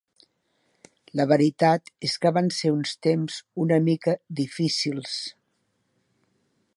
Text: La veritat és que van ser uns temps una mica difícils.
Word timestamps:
La 1.19 1.25
veritat 1.31 1.91
és 2.07 2.15
que 2.23 2.31
van 2.37 2.49
ser 2.61 2.71
uns 2.77 2.95
temps 3.09 3.37
una 3.67 3.79
mica 3.91 4.17
difícils. 4.43 5.15